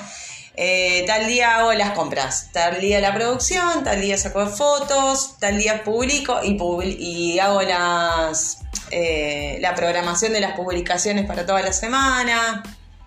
Eh, 0.55 1.05
tal 1.07 1.27
día 1.27 1.57
hago 1.57 1.73
las 1.73 1.91
compras, 1.91 2.49
tal 2.51 2.81
día 2.81 2.99
la 2.99 3.13
producción, 3.15 3.83
tal 3.83 4.01
día 4.01 4.17
saco 4.17 4.45
fotos, 4.47 5.37
tal 5.39 5.57
día 5.57 5.83
publico 5.83 6.39
y, 6.43 6.57
y 6.99 7.39
hago 7.39 7.61
las, 7.61 8.59
eh, 8.91 9.57
la 9.61 9.73
programación 9.73 10.33
de 10.33 10.41
las 10.41 10.53
publicaciones 10.53 11.25
para 11.25 11.45
toda 11.45 11.61
la 11.61 11.71
semana. 11.71 12.63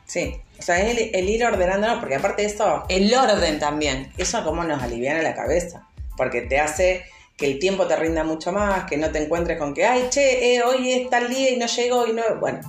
Sí, 0.07 0.41
o 0.59 0.63
sea, 0.63 0.81
es 0.81 1.11
el, 1.13 1.29
ir 1.29 1.45
ordenándonos, 1.45 1.99
porque 1.99 2.17
aparte 2.17 2.43
de 2.43 2.49
eso... 2.49 2.85
El 2.89 3.15
orden 3.15 3.59
también. 3.59 4.13
Eso 4.17 4.43
como 4.43 4.65
nos 4.65 4.83
aliviana 4.83 5.23
la 5.23 5.35
cabeza, 5.35 5.87
porque 6.17 6.41
te 6.41 6.59
hace 6.59 7.05
que 7.37 7.47
el 7.47 7.59
tiempo 7.59 7.87
te 7.87 7.97
rinda 7.97 8.25
mucho 8.25 8.53
más, 8.53 8.85
que 8.85 8.97
no 8.97 9.11
te 9.11 9.23
encuentres 9.23 9.59
con 9.59 9.75
que, 9.75 9.87
ay, 9.87 10.07
che, 10.11 10.55
eh, 10.55 10.63
hoy 10.63 10.93
es 10.93 11.11
tal 11.11 11.29
día 11.29 11.51
y 11.51 11.57
no 11.57 11.67
llego 11.67 12.07
y 12.07 12.13
no... 12.13 12.23
Bueno, 12.41 12.61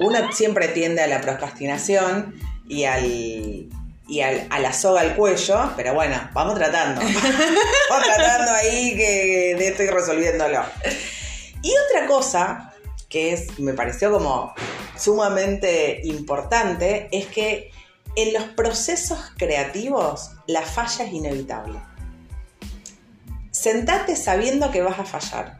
uno 0.00 0.32
siempre 0.32 0.68
tiende 0.68 1.02
a 1.02 1.06
la 1.06 1.20
procrastinación 1.20 2.34
y 2.68 2.84
al 2.84 3.68
y 4.08 4.20
a 4.20 4.58
la 4.60 4.72
soga 4.72 5.00
al 5.00 5.16
cuello, 5.16 5.72
pero 5.76 5.94
bueno, 5.94 6.16
vamos 6.32 6.54
tratando. 6.54 7.00
vamos 7.90 8.06
tratando 8.14 8.52
ahí 8.52 8.94
que 8.96 9.56
de 9.58 9.68
estoy 9.68 9.88
resolviéndolo. 9.88 10.62
Y 11.62 11.72
otra 11.88 12.06
cosa 12.06 12.72
que 13.08 13.32
es, 13.32 13.58
me 13.58 13.72
pareció 13.72 14.12
como 14.12 14.54
sumamente 14.96 16.00
importante 16.04 17.08
es 17.10 17.26
que 17.26 17.72
en 18.14 18.32
los 18.32 18.44
procesos 18.44 19.18
creativos 19.36 20.30
la 20.46 20.62
falla 20.62 21.04
es 21.04 21.12
inevitable. 21.12 21.80
Sentate 23.66 24.14
sabiendo 24.14 24.70
que 24.70 24.80
vas 24.80 24.96
a 24.96 25.04
fallar. 25.04 25.58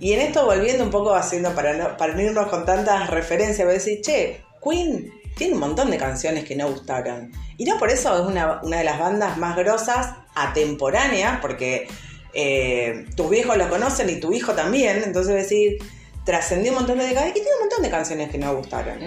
Y 0.00 0.14
en 0.14 0.20
esto 0.20 0.46
volviendo 0.46 0.82
un 0.82 0.90
poco 0.90 1.14
haciendo 1.14 1.54
para 1.54 1.74
no, 1.74 1.94
para 1.98 2.14
no 2.14 2.22
irnos 2.22 2.48
con 2.48 2.64
tantas 2.64 3.10
referencias, 3.10 3.66
voy 3.66 3.72
a 3.72 3.78
decir, 3.78 4.00
che, 4.00 4.40
Queen 4.64 5.12
tiene 5.36 5.52
un 5.52 5.60
montón 5.60 5.90
de 5.90 5.98
canciones 5.98 6.44
que 6.44 6.56
no 6.56 6.70
gustaron. 6.70 7.30
Y 7.58 7.66
no 7.66 7.78
por 7.78 7.90
eso 7.90 8.14
es 8.18 8.26
una, 8.26 8.62
de 8.62 8.82
las 8.82 8.98
bandas 8.98 9.36
más 9.36 9.58
grosas, 9.58 10.14
atemporáneas, 10.34 11.38
porque 11.42 11.86
eh, 12.32 13.04
tus 13.14 13.28
viejos 13.28 13.58
lo 13.58 13.68
conocen 13.68 14.08
y 14.08 14.20
tu 14.20 14.32
hijo 14.32 14.54
también. 14.54 15.02
Entonces 15.04 15.34
decir, 15.34 15.76
trascendió 16.24 16.72
un 16.72 16.78
montón 16.78 16.96
de 16.96 17.08
décadas 17.08 17.28
y 17.28 17.32
tiene 17.34 17.50
un 17.56 17.60
montón 17.60 17.82
de 17.82 17.90
canciones 17.90 18.30
que 18.30 18.38
no 18.38 18.56
gustaron. 18.56 19.00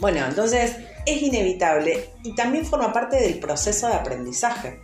Bueno, 0.00 0.26
entonces 0.26 0.76
es 1.06 1.22
inevitable 1.22 2.10
y 2.24 2.34
también 2.34 2.66
forma 2.66 2.92
parte 2.92 3.20
del 3.20 3.38
proceso 3.38 3.86
de 3.86 3.94
aprendizaje. 3.94 4.80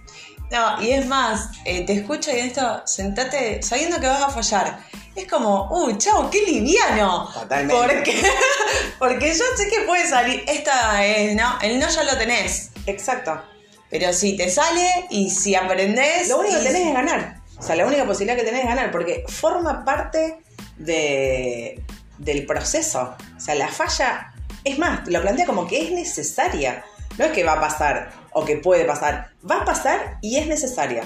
No, 0.50 0.80
y 0.80 0.92
es 0.92 1.06
más, 1.06 1.50
eh, 1.64 1.84
te 1.84 1.94
escucho 1.94 2.30
y 2.30 2.38
en 2.38 2.46
esto, 2.46 2.82
sentate 2.86 3.62
sabiendo 3.62 3.98
que 4.00 4.06
vas 4.06 4.22
a 4.22 4.30
fallar 4.30 4.78
es 5.16 5.26
como, 5.26 5.68
uy, 5.70 5.96
chao, 5.96 6.30
qué 6.30 6.42
liviano. 6.42 7.30
Totalmente. 7.32 7.74
Porque, 7.74 8.22
porque 8.98 9.28
yo 9.28 9.44
sé 9.56 9.68
que 9.68 9.80
puede 9.86 10.06
salir. 10.06 10.44
Esta 10.46 11.04
es, 11.04 11.34
¿no? 11.34 11.58
El 11.62 11.78
no 11.78 11.88
ya 11.88 12.04
lo 12.04 12.16
tenés. 12.18 12.70
Exacto. 12.86 13.42
Pero 13.88 14.12
si 14.12 14.36
te 14.36 14.50
sale 14.50 15.06
y 15.10 15.30
si 15.30 15.54
aprendés. 15.54 16.28
Lo 16.28 16.40
único 16.40 16.58
que 16.58 16.64
tenés 16.64 16.88
es 16.88 16.92
ganar. 16.92 17.40
O 17.58 17.62
sea, 17.62 17.76
la 17.76 17.86
única 17.86 18.04
posibilidad 18.04 18.36
que 18.36 18.44
tenés 18.44 18.62
es 18.62 18.68
ganar, 18.68 18.90
porque 18.90 19.24
forma 19.26 19.84
parte 19.84 20.38
de, 20.76 21.82
del 22.18 22.44
proceso. 22.44 23.16
O 23.36 23.40
sea, 23.40 23.54
la 23.54 23.68
falla, 23.68 24.34
es 24.64 24.78
más, 24.78 25.08
lo 25.08 25.22
plantea 25.22 25.46
como 25.46 25.66
que 25.66 25.82
es 25.82 25.92
necesaria. 25.92 26.84
No 27.18 27.24
es 27.24 27.32
que 27.32 27.44
va 27.44 27.52
a 27.52 27.60
pasar 27.60 28.10
o 28.32 28.44
que 28.44 28.56
puede 28.56 28.84
pasar. 28.84 29.30
Va 29.48 29.62
a 29.62 29.64
pasar 29.64 30.18
y 30.22 30.36
es 30.36 30.46
necesaria. 30.46 31.04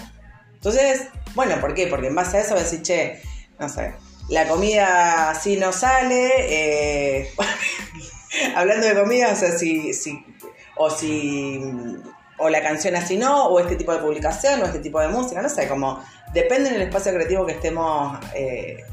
Entonces, 0.55 1.09
bueno, 1.35 1.61
¿por 1.61 1.75
qué? 1.75 1.87
Porque 1.87 2.09
en 2.09 2.15
base 2.15 2.37
a 2.37 2.41
eso 2.41 2.55
vas 2.55 2.61
a 2.61 2.65
decir, 2.65 2.83
che, 2.83 3.23
no 3.59 3.69
sé, 3.69 3.95
la 4.29 4.47
comida 4.47 5.31
así 5.31 5.57
no 5.57 5.73
sale, 5.73 6.31
eh, 6.39 7.31
hablando 8.55 8.87
de 8.87 8.95
comida, 8.95 9.33
o 9.33 9.37
sea, 9.37 9.53
si, 9.53 9.95
si, 9.95 10.25
o 10.77 10.91
si, 10.91 11.61
o 12.39 12.49
la 12.49 12.63
canción 12.63 12.95
así 12.97 13.17
no, 13.17 13.47
o 13.47 13.59
este 13.59 13.77
tipo 13.77 13.93
de 13.93 13.99
publicación, 13.99 14.63
o 14.63 14.67
este 14.67 14.81
tipo 14.81 15.01
de 15.01 15.09
música, 15.09 15.43
no 15.43 15.49
sé, 15.49 15.67
como 15.67 16.03
depende 16.33 16.71
del 16.71 16.83
espacio 16.83 17.13
creativo 17.13 17.45
que 17.45 17.53
estemos 17.53 18.19
eh, 18.35 18.85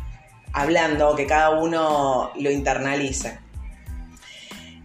hablando, 0.53 1.15
que 1.15 1.27
cada 1.27 1.51
uno 1.51 2.31
lo 2.35 2.49
internalice. 2.49 3.39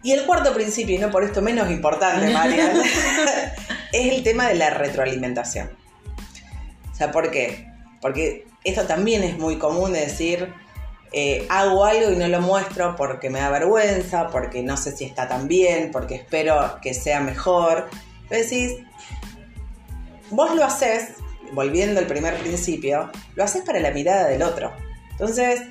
Y 0.03 0.13
el 0.13 0.27
cuarto 0.27 0.53
principio, 0.53 0.97
y 0.97 0.99
no 0.99 1.11
por 1.11 1.23
esto 1.25 1.43
menos 1.43 1.71
importante, 1.71 2.33
Marian, 2.33 2.77
es 3.93 4.13
el 4.13 4.23
tema 4.23 4.49
de 4.49 4.55
la 4.57 4.71
retroalimentación. 4.71 5.71
O 6.91 6.95
sea, 6.95 7.13
¿por 7.13 7.31
qué? 7.31 7.69
Porque 8.01 8.47
esto 8.65 8.83
también 8.87 9.23
es 9.23 9.39
muy 9.39 9.59
común 9.59 9.93
de 9.93 10.01
decir, 10.01 10.53
eh, 11.13 11.47
hago 11.51 11.85
algo 11.85 12.11
y 12.11 12.17
no 12.17 12.27
lo 12.27 12.41
muestro 12.41 12.97
porque 12.97 13.31
me 13.31 13.39
da 13.39 13.51
vergüenza, 13.51 14.29
porque 14.29 14.63
no 14.63 14.77
sé 14.77 14.97
si 14.97 15.05
está 15.05 15.29
tan 15.29 15.47
bien, 15.47 15.91
porque 15.93 16.17
espero 16.17 16.79
que 16.81 16.95
sea 16.95 17.21
mejor. 17.21 17.89
Pero 18.29 18.43
decís, 18.43 18.79
vos 20.31 20.55
lo 20.55 20.65
haces, 20.65 21.11
volviendo 21.53 22.01
al 22.01 22.07
primer 22.07 22.37
principio, 22.39 23.11
lo 23.37 23.45
haces 23.45 23.63
para 23.63 23.79
la 23.79 23.91
mirada 23.91 24.27
del 24.27 24.43
otro. 24.43 24.73
Entonces, 25.11 25.63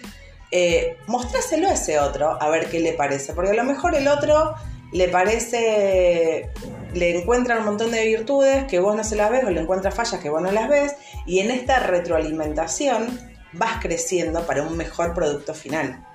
eh, 0.51 0.97
mostráselo 1.07 1.69
a 1.69 1.73
ese 1.73 1.99
otro 1.99 2.37
a 2.41 2.49
ver 2.49 2.69
qué 2.69 2.79
le 2.79 2.93
parece, 2.93 3.33
porque 3.33 3.51
a 3.51 3.55
lo 3.55 3.63
mejor 3.63 3.95
el 3.95 4.07
otro 4.07 4.55
le 4.91 5.07
parece, 5.07 6.49
le 6.93 7.17
encuentra 7.17 7.59
un 7.59 7.65
montón 7.65 7.91
de 7.91 8.05
virtudes 8.05 8.65
que 8.65 8.79
vos 8.79 8.95
no 8.95 9.03
se 9.03 9.15
las 9.15 9.31
ves 9.31 9.45
o 9.45 9.49
le 9.49 9.61
encuentra 9.61 9.91
fallas 9.91 10.19
que 10.19 10.29
vos 10.29 10.41
no 10.41 10.51
las 10.51 10.67
ves 10.67 10.95
y 11.25 11.39
en 11.39 11.51
esta 11.51 11.79
retroalimentación 11.79 13.31
vas 13.53 13.81
creciendo 13.81 14.45
para 14.45 14.63
un 14.63 14.75
mejor 14.75 15.13
producto 15.13 15.53
final. 15.53 16.05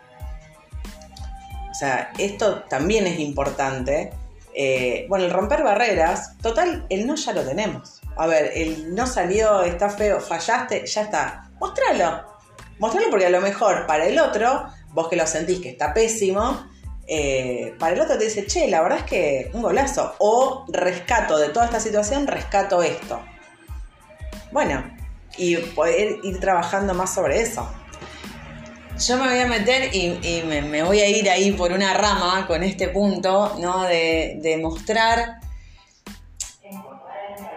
O 1.70 1.74
sea, 1.74 2.10
esto 2.18 2.62
también 2.64 3.06
es 3.06 3.18
importante. 3.18 4.10
Eh, 4.54 5.06
bueno, 5.08 5.26
el 5.26 5.30
romper 5.30 5.62
barreras, 5.62 6.36
total, 6.38 6.86
el 6.88 7.06
no 7.06 7.14
ya 7.16 7.32
lo 7.32 7.42
tenemos. 7.42 8.00
A 8.16 8.26
ver, 8.26 8.52
el 8.54 8.94
no 8.94 9.06
salió, 9.06 9.62
está 9.62 9.90
feo, 9.90 10.20
fallaste, 10.20 10.86
ya 10.86 11.02
está. 11.02 11.50
Mostralo. 11.60 12.35
Mostralo 12.78 13.08
porque 13.10 13.26
a 13.26 13.30
lo 13.30 13.40
mejor 13.40 13.86
para 13.86 14.06
el 14.06 14.18
otro, 14.18 14.66
vos 14.92 15.08
que 15.08 15.16
lo 15.16 15.26
sentís 15.26 15.60
que 15.60 15.70
está 15.70 15.94
pésimo, 15.94 16.66
eh, 17.08 17.74
para 17.78 17.94
el 17.94 18.00
otro 18.00 18.18
te 18.18 18.24
dice, 18.24 18.46
che, 18.46 18.68
la 18.68 18.82
verdad 18.82 18.98
es 18.98 19.04
que 19.04 19.50
un 19.52 19.62
golazo. 19.62 20.14
O 20.18 20.64
rescato 20.68 21.38
de 21.38 21.48
toda 21.50 21.66
esta 21.66 21.80
situación, 21.80 22.26
rescato 22.26 22.82
esto. 22.82 23.20
Bueno, 24.52 24.84
y 25.38 25.56
poder 25.56 26.18
ir 26.22 26.40
trabajando 26.40 26.94
más 26.94 27.14
sobre 27.14 27.40
eso. 27.40 27.68
Yo 28.98 29.18
me 29.18 29.28
voy 29.28 29.38
a 29.38 29.46
meter 29.46 29.94
y, 29.94 30.42
me, 30.46 30.82
voy 30.82 31.00
a 31.00 31.08
ir 31.08 31.28
ahí 31.28 31.52
por 31.52 31.72
una 31.72 31.92
rama 31.92 32.46
con 32.46 32.62
este 32.62 32.88
punto, 32.88 33.54
¿no? 33.60 33.84
De, 33.84 34.38
de 34.40 34.56
mostrar 34.56 35.40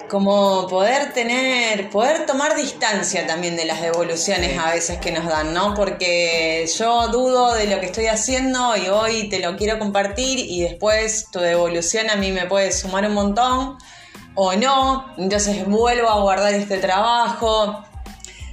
como 0.09 0.67
poder 0.67 1.13
tener, 1.13 1.89
poder 1.89 2.25
tomar 2.25 2.55
distancia 2.57 3.25
también 3.25 3.55
de 3.55 3.65
las 3.65 3.81
devoluciones 3.81 4.57
a 4.57 4.71
veces 4.71 4.97
que 4.97 5.11
nos 5.11 5.25
dan, 5.25 5.53
¿no? 5.53 5.73
Porque 5.75 6.69
yo 6.77 7.07
dudo 7.07 7.53
de 7.53 7.67
lo 7.67 7.79
que 7.79 7.85
estoy 7.85 8.07
haciendo 8.07 8.75
y 8.75 8.89
hoy 8.89 9.29
te 9.29 9.39
lo 9.39 9.55
quiero 9.55 9.79
compartir 9.79 10.39
y 10.39 10.63
después 10.63 11.27
tu 11.31 11.39
devolución 11.39 12.09
a 12.09 12.15
mí 12.15 12.31
me 12.31 12.47
puede 12.47 12.71
sumar 12.73 13.05
un 13.05 13.13
montón 13.13 13.77
o 14.35 14.53
no, 14.55 15.13
entonces 15.17 15.65
vuelvo 15.65 16.09
a 16.09 16.19
guardar 16.19 16.53
este 16.53 16.77
trabajo. 16.79 17.85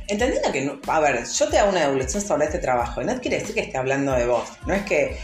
Entendiendo 0.09 0.53
que, 0.53 0.79
a 0.87 1.01
ver, 1.01 1.27
yo 1.27 1.49
te 1.49 1.59
hago 1.59 1.71
una 1.71 1.81
devolución 1.81 2.23
sobre 2.23 2.45
este 2.45 2.59
trabajo 2.59 3.03
no 3.03 3.19
quiere 3.21 3.41
decir 3.41 3.55
que 3.55 3.63
esté 3.63 3.77
hablando 3.77 4.13
de 4.13 4.27
vos, 4.27 4.49
no 4.67 4.75
es 4.75 4.85
que, 4.85 5.19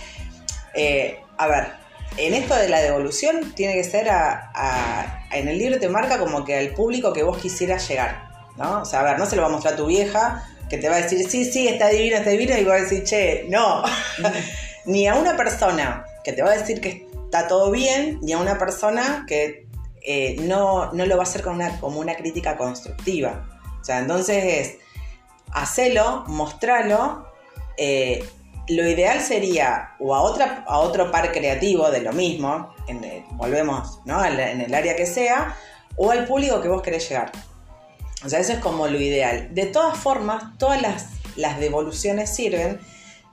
eh, 0.74 1.20
a 1.36 1.46
ver, 1.46 1.81
en 2.16 2.34
esto 2.34 2.54
de 2.54 2.68
la 2.68 2.80
devolución 2.80 3.52
tiene 3.54 3.74
que 3.74 3.84
ser 3.84 4.08
a, 4.10 5.26
en 5.32 5.48
el 5.48 5.58
libro 5.58 5.78
te 5.78 5.88
marca 5.88 6.18
como 6.18 6.44
que 6.44 6.56
al 6.56 6.68
público 6.70 7.12
que 7.12 7.22
vos 7.22 7.38
quisieras 7.38 7.88
llegar, 7.88 8.28
¿no? 8.56 8.82
O 8.82 8.84
sea, 8.84 9.00
a 9.00 9.02
ver, 9.02 9.18
no 9.18 9.26
se 9.26 9.36
lo 9.36 9.42
va 9.42 9.48
a 9.48 9.50
mostrar 9.50 9.74
a 9.74 9.76
tu 9.76 9.86
vieja 9.86 10.44
que 10.68 10.78
te 10.78 10.88
va 10.88 10.96
a 10.96 11.02
decir, 11.02 11.28
sí, 11.28 11.44
sí, 11.44 11.68
está 11.68 11.88
divino, 11.88 12.16
está 12.16 12.30
divino, 12.30 12.56
y 12.56 12.64
va 12.64 12.76
a 12.76 12.80
decir, 12.80 13.04
che, 13.04 13.44
no. 13.48 13.82
ni 14.86 15.06
a 15.06 15.14
una 15.14 15.36
persona 15.36 16.04
que 16.24 16.32
te 16.32 16.42
va 16.42 16.50
a 16.50 16.56
decir 16.56 16.80
que 16.80 17.06
está 17.24 17.46
todo 17.46 17.70
bien, 17.70 18.18
ni 18.22 18.32
a 18.32 18.38
una 18.38 18.58
persona 18.58 19.24
que 19.28 19.66
eh, 20.02 20.36
no, 20.40 20.92
no, 20.92 21.06
lo 21.06 21.16
va 21.16 21.22
a 21.22 21.26
hacer 21.26 21.42
con 21.42 21.56
una, 21.56 21.78
como 21.78 22.00
una 22.00 22.14
crítica 22.14 22.56
constructiva. 22.56 23.46
O 23.80 23.84
sea, 23.84 23.98
entonces 23.98 24.44
es, 24.44 24.78
hacelo, 25.52 26.24
mostralo, 26.26 27.26
eh, 27.76 28.24
lo 28.68 28.88
ideal 28.88 29.20
sería 29.20 29.90
o 29.98 30.14
a, 30.14 30.22
otra, 30.22 30.64
a 30.66 30.78
otro 30.78 31.10
par 31.10 31.32
creativo 31.32 31.90
de 31.90 32.00
lo 32.00 32.12
mismo, 32.12 32.74
en 32.88 33.02
el- 33.04 33.24
volvemos, 33.32 34.00
¿no? 34.04 34.24
En 34.24 34.60
el 34.60 34.74
área 34.74 34.94
que 34.96 35.06
sea, 35.06 35.56
o 35.96 36.10
al 36.10 36.26
público 36.26 36.60
que 36.60 36.68
vos 36.68 36.82
querés 36.82 37.08
llegar. 37.08 37.32
O 38.24 38.28
sea, 38.28 38.38
eso 38.38 38.52
es 38.52 38.58
como 38.60 38.86
lo 38.86 39.00
ideal. 39.00 39.48
De 39.52 39.66
todas 39.66 39.98
formas, 39.98 40.44
todas 40.58 40.80
las, 40.80 41.06
las 41.36 41.58
devoluciones 41.58 42.30
sirven 42.34 42.80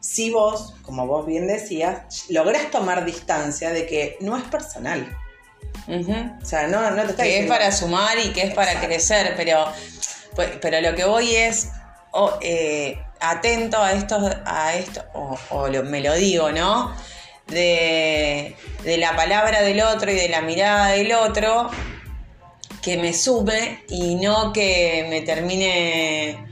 si 0.02 0.32
vos, 0.32 0.76
como 0.82 1.06
vos 1.06 1.26
bien 1.26 1.46
decías, 1.48 2.26
lográs 2.30 2.72
tomar 2.72 3.06
distancia 3.06 3.70
de 3.72 3.86
que 3.86 4.18
no 4.22 4.36
es 4.38 4.44
personal. 4.46 5.16
O 6.42 6.46
sea, 6.46 6.68
no, 6.68 6.90
no 6.92 7.04
te 7.04 7.12
está 7.12 7.24
que 7.24 7.40
es 7.40 7.48
para 7.48 7.72
sumar 7.72 8.18
y 8.18 8.32
que 8.32 8.44
es 8.44 8.54
para 8.54 8.80
crecer, 8.80 9.34
pero, 9.36 9.66
pues, 10.36 10.52
pero 10.62 10.82
lo 10.82 10.96
que 10.96 11.04
voy 11.06 11.36
es 11.36 11.70
eh, 12.42 13.00
atento 13.20 13.82
a 13.82 13.92
esto, 13.94 14.18
a 14.46 14.74
esto 14.76 15.04
o, 15.14 15.38
o 15.50 15.68
lo- 15.68 15.84
me 15.84 16.02
lo 16.02 16.14
digo, 16.16 16.52
¿no? 16.52 16.94
De, 17.48 18.56
de 18.84 18.98
la 18.98 19.16
palabra 19.16 19.62
del 19.62 19.82
otro 19.82 20.12
y 20.12 20.16
de 20.16 20.30
la 20.30 20.42
mirada 20.42 20.90
del 20.90 21.12
otro 21.14 21.70
que 22.82 22.96
me 22.98 23.14
sume 23.14 23.84
y 23.90 24.16
no 24.16 24.54
que 24.54 25.08
me 25.10 25.22
termine 25.22 26.46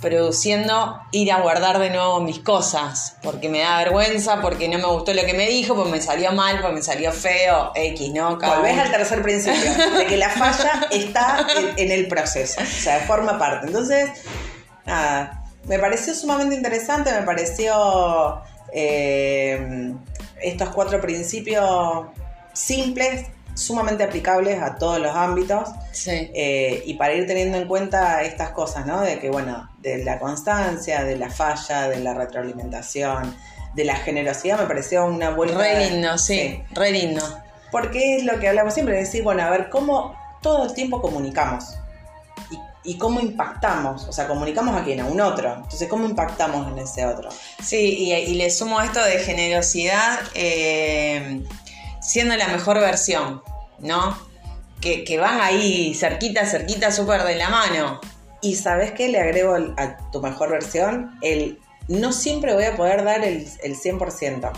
produciendo 0.00 0.98
ir 1.12 1.30
a 1.32 1.40
guardar 1.40 1.78
de 1.78 1.90
nuevo 1.90 2.20
mis 2.20 2.38
cosas, 2.38 3.16
porque 3.22 3.48
me 3.50 3.60
da 3.60 3.78
vergüenza, 3.78 4.40
porque 4.40 4.66
no 4.68 4.78
me 4.78 4.86
gustó 4.86 5.12
lo 5.12 5.24
que 5.26 5.34
me 5.34 5.46
dijo, 5.46 5.74
porque 5.74 5.90
me 5.90 6.00
salió 6.00 6.32
mal, 6.32 6.58
porque 6.60 6.76
me 6.76 6.82
salió 6.82 7.12
feo, 7.12 7.72
X, 7.74 8.10
¿no? 8.14 8.38
Volvés 8.38 8.78
al 8.78 8.90
tercer 8.90 9.22
principio, 9.22 9.70
de 9.98 10.06
que 10.06 10.16
la 10.16 10.30
falla 10.30 10.86
está 10.90 11.46
en, 11.56 11.72
en 11.76 11.90
el 11.92 12.08
proceso, 12.08 12.62
o 12.62 12.64
sea, 12.64 13.00
forma 13.00 13.38
parte. 13.38 13.66
Entonces, 13.66 14.08
nada, 14.86 15.39
me 15.64 15.78
pareció 15.78 16.14
sumamente 16.14 16.54
interesante, 16.54 17.12
me 17.12 17.22
pareció 17.22 18.42
eh, 18.72 19.94
estos 20.42 20.70
cuatro 20.70 21.00
principios 21.00 22.06
simples, 22.52 23.26
sumamente 23.54 24.04
aplicables 24.04 24.62
a 24.62 24.76
todos 24.76 24.98
los 24.98 25.14
ámbitos. 25.14 25.68
Sí. 25.92 26.30
eh, 26.34 26.82
y 26.86 26.94
para 26.94 27.14
ir 27.14 27.26
teniendo 27.26 27.58
en 27.58 27.68
cuenta 27.68 28.22
estas 28.22 28.50
cosas, 28.50 28.86
¿no? 28.86 29.00
De 29.00 29.18
que, 29.18 29.30
bueno, 29.30 29.68
de 29.78 30.04
la 30.04 30.18
constancia, 30.18 31.04
de 31.04 31.16
la 31.16 31.30
falla, 31.30 31.88
de 31.88 32.00
la 32.00 32.14
retroalimentación, 32.14 33.36
de 33.74 33.84
la 33.84 33.96
generosidad, 33.96 34.58
me 34.58 34.66
pareció 34.66 35.04
una 35.04 35.30
vuelta. 35.30 35.58
Re 35.58 35.90
lindo, 35.90 36.16
sí, 36.18 36.62
re 36.72 36.92
lindo. 36.92 37.22
Porque 37.70 38.16
es 38.16 38.24
lo 38.24 38.40
que 38.40 38.48
hablamos 38.48 38.74
siempre, 38.74 38.94
de 38.94 39.02
decir, 39.02 39.22
bueno, 39.22 39.42
a 39.42 39.50
ver, 39.50 39.68
cómo 39.68 40.16
todo 40.42 40.64
el 40.64 40.74
tiempo 40.74 41.00
comunicamos 41.02 41.79
y, 42.84 42.98
cómo 42.98 43.20
impactamos, 43.20 44.06
o 44.08 44.12
sea, 44.12 44.26
comunicamos 44.26 44.76
a 44.76 44.84
quién, 44.84 45.00
a 45.00 45.06
un 45.06 45.20
otro. 45.20 45.54
Entonces, 45.54 45.88
¿cómo 45.88 46.06
impactamos 46.06 46.70
en 46.72 46.78
ese 46.78 47.06
otro? 47.06 47.28
Sí, 47.62 47.96
y, 47.98 48.12
y 48.12 48.34
le 48.34 48.50
sumo 48.50 48.80
esto 48.80 49.02
de 49.04 49.18
generosidad 49.18 50.20
eh, 50.34 51.42
siendo 52.00 52.36
la 52.36 52.48
mejor 52.48 52.80
versión, 52.80 53.42
¿no? 53.78 54.16
Que, 54.80 55.04
que 55.04 55.18
van 55.18 55.40
ahí 55.40 55.94
cerquita, 55.94 56.46
cerquita, 56.46 56.90
súper 56.90 57.22
de 57.24 57.36
la 57.36 57.50
mano. 57.50 58.00
Y 58.40 58.56
¿sabes 58.56 58.92
qué? 58.92 59.08
Le 59.08 59.20
agrego 59.20 59.56
a 59.76 60.10
tu 60.10 60.22
mejor 60.22 60.50
versión, 60.50 61.18
el 61.20 61.58
no 61.88 62.12
siempre 62.12 62.54
voy 62.54 62.64
a 62.64 62.76
poder 62.76 63.04
dar 63.04 63.24
el, 63.24 63.46
el 63.62 63.76
100%. 63.76 64.52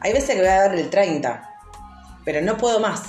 Hay 0.00 0.12
veces 0.12 0.30
que 0.30 0.40
voy 0.40 0.48
a 0.48 0.62
dar 0.62 0.74
el 0.74 0.90
30%, 0.90 1.40
pero 2.24 2.40
no 2.40 2.56
puedo 2.56 2.80
más. 2.80 3.02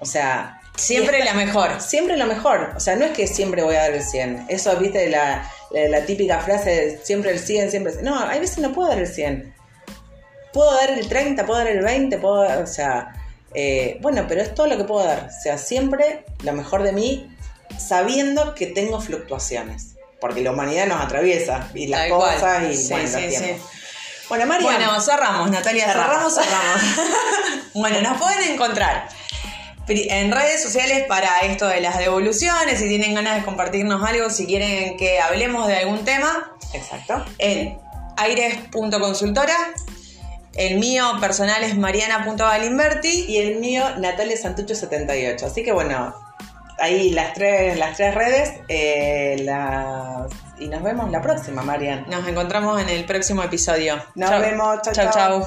O 0.00 0.06
sea... 0.06 0.57
Siempre 0.78 1.20
y 1.20 1.24
la 1.24 1.34
mejor. 1.34 1.80
Siempre 1.80 2.16
lo 2.16 2.26
mejor. 2.26 2.72
O 2.76 2.80
sea, 2.80 2.96
no 2.96 3.04
es 3.04 3.10
que 3.12 3.26
siempre 3.26 3.62
voy 3.62 3.74
a 3.76 3.80
dar 3.82 3.92
el 3.92 4.02
100. 4.02 4.46
Eso, 4.48 4.74
viste, 4.76 5.08
la, 5.08 5.50
la, 5.70 5.88
la 5.88 6.06
típica 6.06 6.40
frase 6.40 6.70
de 6.70 7.00
siempre 7.04 7.32
el 7.32 7.38
100, 7.38 7.70
siempre 7.70 7.92
el 7.92 7.98
100. 7.98 8.10
No, 8.10 8.18
hay 8.28 8.40
veces 8.40 8.58
no 8.58 8.72
puedo 8.72 8.88
dar 8.88 8.98
el 8.98 9.08
100. 9.08 9.54
Puedo 10.52 10.74
dar 10.74 10.90
el 10.90 11.08
30, 11.08 11.44
puedo 11.44 11.58
dar 11.58 11.68
el 11.68 11.82
20, 11.82 12.18
puedo 12.18 12.42
dar, 12.42 12.62
o 12.62 12.66
sea, 12.66 13.14
eh, 13.54 13.98
bueno, 14.00 14.24
pero 14.28 14.40
es 14.40 14.54
todo 14.54 14.66
lo 14.66 14.76
que 14.76 14.84
puedo 14.84 15.04
dar. 15.04 15.28
O 15.28 15.42
sea, 15.42 15.58
siempre 15.58 16.24
lo 16.42 16.52
mejor 16.52 16.82
de 16.82 16.92
mí, 16.92 17.28
sabiendo 17.76 18.54
que 18.54 18.66
tengo 18.66 19.00
fluctuaciones. 19.00 19.94
Porque 20.20 20.42
la 20.42 20.50
humanidad 20.50 20.86
nos 20.86 21.00
atraviesa 21.00 21.70
y 21.74 21.86
las 21.86 22.08
cual. 22.08 22.34
cosas 22.34 22.64
y 22.72 22.76
Sí, 22.76 22.92
bueno, 22.92 23.08
los 23.08 23.12
sí, 23.12 23.30
sí. 23.36 23.56
Bueno, 24.28 24.46
María. 24.46 24.66
Bueno, 24.66 25.00
cerramos, 25.00 25.50
Natalia, 25.50 25.86
cerramos, 25.86 26.34
Cerramos. 26.34 26.80
cerramos. 26.80 27.12
bueno, 27.74 28.00
nos 28.00 28.18
pueden 28.20 28.50
encontrar 28.52 29.08
en 29.88 30.30
redes 30.32 30.62
sociales 30.62 31.04
para 31.08 31.40
esto 31.40 31.66
de 31.66 31.80
las 31.80 31.98
devoluciones, 31.98 32.78
si 32.78 32.88
tienen 32.88 33.14
ganas 33.14 33.36
de 33.36 33.42
compartirnos 33.44 34.02
algo, 34.06 34.28
si 34.30 34.46
quieren 34.46 34.96
que 34.96 35.20
hablemos 35.20 35.66
de 35.66 35.76
algún 35.78 36.04
tema, 36.04 36.52
Exacto. 36.72 37.24
en 37.38 37.78
aires.consultora. 38.16 39.54
El 40.54 40.78
mío 40.78 41.04
personal 41.20 41.62
es 41.62 41.76
mariana.galimberti. 41.76 43.26
Y 43.28 43.36
el 43.38 43.56
mío, 43.60 43.84
Natalia 43.98 44.36
Santucho 44.36 44.74
78. 44.74 45.46
Así 45.46 45.62
que 45.62 45.70
bueno, 45.72 46.12
ahí 46.80 47.10
las 47.10 47.32
tres, 47.34 47.78
las 47.78 47.96
tres 47.96 48.14
redes. 48.14 48.52
eh, 48.68 49.36
las- 49.44 50.26
y 50.58 50.66
nos 50.66 50.82
vemos 50.82 51.08
la 51.12 51.22
próxima, 51.22 51.62
Marian. 51.62 52.04
Nos 52.10 52.26
encontramos 52.26 52.80
en 52.82 52.88
el 52.88 53.04
próximo 53.04 53.44
episodio. 53.44 54.02
Nos 54.16 54.30
Chau. 54.30 54.40
vemos. 54.40 54.78
Chau. 54.82 54.94
chau. 55.12 55.46